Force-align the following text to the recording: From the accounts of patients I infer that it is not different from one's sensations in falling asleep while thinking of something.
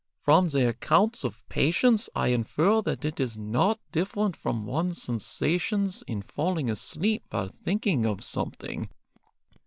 From 0.23 0.47
the 0.47 0.67
accounts 0.67 1.23
of 1.23 1.47
patients 1.47 2.09
I 2.15 2.29
infer 2.29 2.81
that 2.81 3.05
it 3.05 3.19
is 3.19 3.37
not 3.37 3.79
different 3.91 4.35
from 4.35 4.65
one's 4.65 4.99
sensations 4.99 6.03
in 6.07 6.23
falling 6.23 6.71
asleep 6.71 7.23
while 7.29 7.51
thinking 7.63 8.07
of 8.07 8.23
something. 8.23 8.89